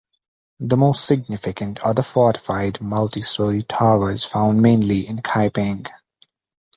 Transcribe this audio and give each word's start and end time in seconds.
The 0.57 0.77
most 0.77 1.05
significant 1.05 1.85
are 1.85 1.93
the 1.93 2.01
fortified 2.01 2.81
multi-story 2.81 3.61
towers 3.61 4.25
found 4.25 4.59
mainly 4.59 5.01
in 5.07 5.17
Kaiping. 5.17 5.85